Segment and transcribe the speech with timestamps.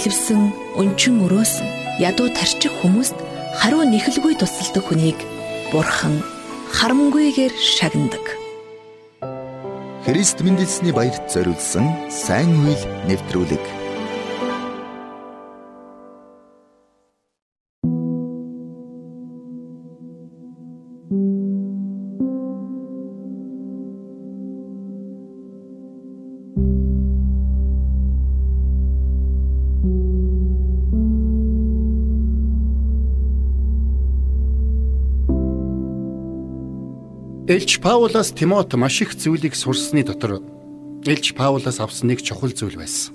[0.00, 1.68] бэлэвсэн, өнчин өрөөсөн,
[2.00, 3.12] ядуу тарчих хүмүүст
[3.60, 5.20] хариу нэхэлгүй тусалдаг хүнийг
[5.76, 6.24] Бурхан
[6.72, 8.24] харамгүйгээр шагнадаг.
[10.08, 12.80] Христ мэндэлсний баярт зориулсан сайн үйл
[13.12, 13.60] нэвтрүүлэг
[37.50, 40.38] Элч Паулаас Тимот маш их зүйлийг сурсны дотор
[41.04, 43.10] Элч Паулаас авсан нэг чухал зүйл байсан.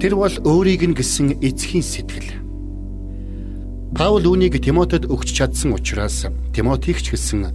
[0.00, 2.40] Тэр бол өөрийг нь гисэн эцгийн сэтгэл.
[3.92, 6.24] Паул үүнийг Тимотед өгч чадсан учраас
[6.56, 7.52] Тимотиг ч гэсэн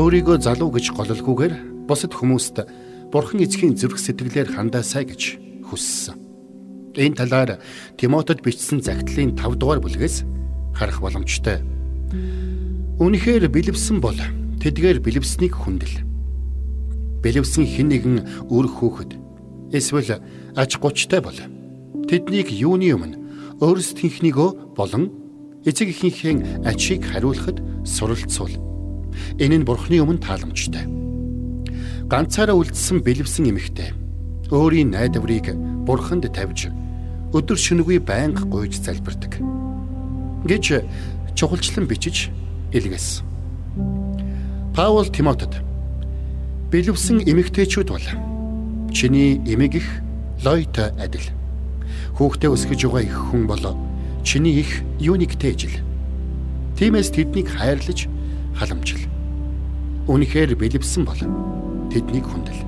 [0.00, 2.64] өөрийгөө залуу гэж гололгүйгээр бусад хүмүүст
[3.12, 6.16] Бурхан эцгийн зүрх сэтгэлээр хандаасай гэж хүссэн.
[6.96, 7.60] Энэ талаар
[8.00, 10.24] Тимотед бичсэн загтлын 5 дугаар бүлгээс
[10.72, 11.60] харах боломжтой.
[12.96, 14.16] Үнэхээр бэлэвсэн бол
[14.62, 16.02] тэдгээр бэлэвснийг хүндэл.
[17.22, 18.16] Бэлэвсэн хэн нэгэн
[18.50, 19.14] үр хөөхд
[19.74, 20.22] эсвэл
[20.54, 21.38] аж гучтай бол
[22.06, 23.16] тэднийг юуны өмнө
[23.62, 25.10] өөрсдийнхнийгөө болон
[25.66, 28.54] эцэг эхийнхээ ачийг хариулахад суралцуул.
[29.38, 30.86] Энэ нь бурхны өмнө тааламжтай.
[32.06, 33.90] Ганцаараа үлдсэн бэлэвсэн эмэгтэй
[34.48, 35.52] өөрийн найдварыг
[35.84, 36.72] бурханд тавьж
[37.36, 39.36] өдөр шөнөгүй байнга гуйж залбирдаг.
[40.48, 40.64] гэж
[41.36, 42.32] чухалчлан бичиж
[42.72, 43.27] илгээсэн.
[44.78, 45.58] Паул Тимотед
[46.70, 48.06] бэлэвсэн эмэгтэйчүүд бол
[48.94, 49.88] чиний эмэг их
[50.46, 51.26] лойтой адил.
[52.14, 53.74] Хүүхдээ өсгөж байгаа их хүн бол
[54.22, 55.82] чиний их юуниктэй ижил.
[56.78, 58.06] Тиймээс тэднийг хайрлаж
[58.54, 59.02] халамжил.
[60.06, 61.26] Үнэхээр бэлэвсэн бол
[61.90, 62.62] тэднийг хүндэл.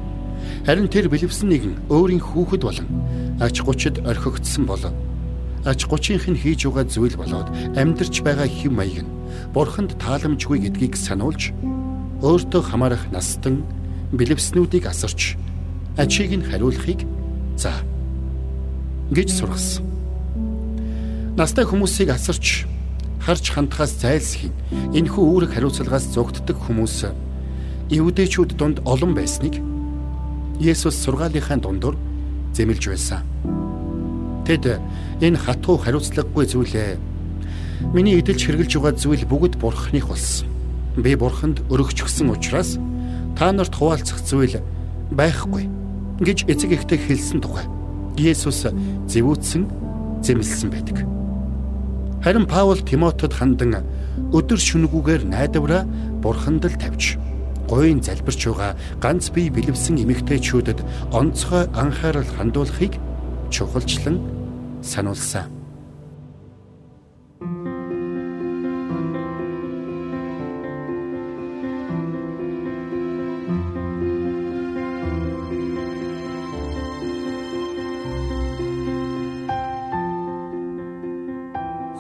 [0.66, 2.90] Харин тэр бэлэвсэн нэгэн өөрийн хүүхэд болон
[3.38, 4.82] ач гучид орхигдсон бол
[5.62, 9.14] ач гучийнх нь хийж байгаа зүйл болоод амьдарч байгаа хэм маяг нь
[9.54, 11.54] бурханд тааламжгүй гэдгийг сануулж
[12.20, 13.64] өөртөө хамаарах настан
[14.12, 15.40] бэлэвснүүдийг асарч
[15.96, 17.08] ачийг нь хариулахыг
[17.56, 17.72] за
[19.08, 19.88] гэж сургасан.
[21.40, 22.68] Настай хүмүүсийг асарч
[23.24, 24.52] харж хандхаас зайлсхий
[24.92, 27.08] энэхүү үүрэг хариуцлагаас зогтдог хүмүүс
[27.88, 29.56] евдээчүүд донд олон байсныг
[30.60, 31.96] Есүс сургаалынхаа дундуур
[32.52, 33.24] зэмлж байсан.
[34.44, 34.76] Тэд
[35.24, 37.00] энэ хатуу хариуцлагагүй зүйлээ
[37.96, 40.59] миний эдэлж хэрглэж байгаа зүйл бүгд бурхных болсон
[40.96, 42.78] би бурханд өргөж өгсөн учраас
[43.38, 44.58] та нарт хуваалцах зүйл
[45.14, 45.68] байхгүй
[46.20, 47.66] гэж эцэг ихтэй хэлсэн тухай
[48.18, 48.66] Есүс
[49.08, 49.62] зэвүүцсэн
[50.20, 51.06] зэмлсэн байдаг.
[52.20, 53.80] Харин Паул Тимотед хандан
[54.34, 55.88] өдөр шөнөгүүгээр найдвараа
[56.20, 57.16] бурханд л тавьж
[57.70, 60.84] гойн залбирч байгаа ганц бие бэлэвсэн эмэгтэйчүүдэд
[61.14, 62.98] онцгой анхаарал хандуулахыг
[63.48, 64.20] чухалчлан
[64.82, 65.59] сануулсан.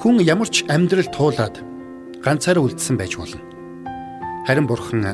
[0.00, 1.60] Хүн ямар ч амьдрал туулаад
[2.24, 3.36] ганцаараа үлдсэн байж болно.
[4.48, 5.04] Харин бурхан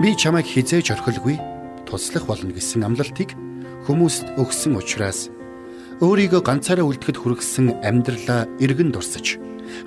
[0.00, 1.36] би чамайг хизээж орхилгүй
[1.84, 3.36] туслах болно гэсэн амлалтыг
[3.84, 5.28] хүмүүст өгсөн учраас
[6.00, 9.36] өөрийгөө ганцаараа үлдэхэд хүргэсэн амьдралаа эргэн дурсаж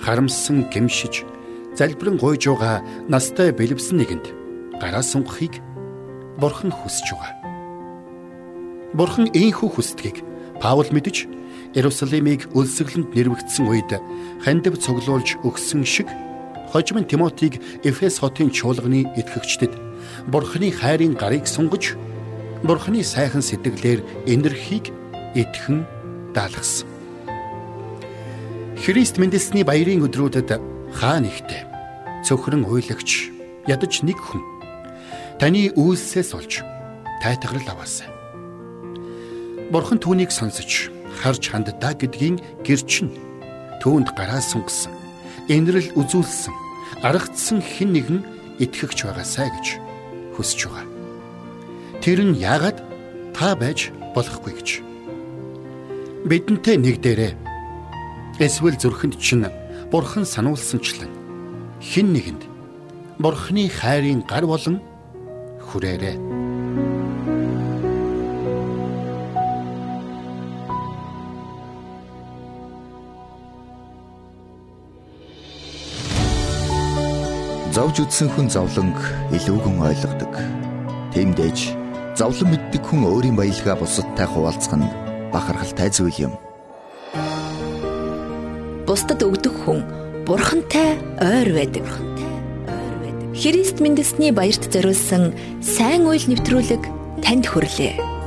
[0.06, 1.26] харамссан гэмшиж
[1.74, 4.26] залбирэн гойж байгаа настай бэлэвсэн нэгэнд
[4.78, 5.58] гараа сунгахыг
[6.38, 7.34] бурхан хүсэж байгаа.
[8.94, 10.22] Бурхан ийхүү хүсдгийг
[10.62, 11.26] Паул мэдж
[11.78, 13.92] Иерусалимыг өлсгөлөнд нэрвэгдсэн үед
[14.42, 16.10] хандив цуглуулж өгсөн шиг
[16.74, 19.74] хожим Тимотиг Эфес хотын чуулганы итгэгчдэд
[20.34, 21.94] Бурхны хайрын гарыг сунгаж
[22.66, 24.90] Бурхны сайхан сэтгэлээр энэрхийг
[25.38, 25.86] итгэн
[26.34, 26.90] даалгасан.
[28.82, 30.50] Христ мэндэлсний баярын өдрүүдэд
[30.98, 31.70] хаа нэгтээ
[32.26, 33.30] цөхрөн уйлагч
[33.70, 34.42] ядаж нэг хүн
[35.38, 36.66] таны үйлсээс олж
[37.22, 38.10] тайтгарл аваасай.
[39.70, 43.10] Бурхан түүнийг сонсож харж ханддаа гэдгийн гэрчин
[43.82, 44.94] түүнд гараа сунгасан
[45.50, 46.54] энэрл үзүүлсэн
[47.02, 48.20] аргацсан хэн нэгэн
[48.60, 49.68] итгэгч байгаасай гэж
[50.36, 50.88] хүсэж байгаа.
[52.04, 52.78] Тэр нь яагаад
[53.34, 54.70] та байж болохгүй гэж.
[56.28, 57.34] Бидэнтэй нэг дээрээ
[58.40, 59.48] эсвэл зүрхэнд чинь
[59.92, 61.12] бурхан сануулсанчлан
[61.80, 62.44] хэн нэгэнд
[63.20, 64.84] бурхны хайрын гар болон
[65.68, 66.49] хүрээрээ.
[77.74, 78.98] Зовж үтсэн хүн зовлонг
[79.36, 80.34] илүүгэн ойлгодог.
[81.14, 81.60] Тиймдээж
[82.18, 84.92] зовлон мэддэг хүн өөрийн баялгаа бусадтай хуваалцах нь
[85.34, 86.34] бахархалтай зүйл юм.
[88.90, 89.86] бусдад өгдөг хүн
[90.26, 91.86] бурхантай ойр байдаг.
[93.38, 96.84] Христ мэндэлсний баярт зориулсан сайн үйл нэвтрүүлэг
[97.22, 98.19] танд хүрлээ.